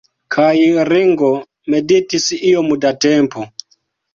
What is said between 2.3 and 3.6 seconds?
iom da tempo.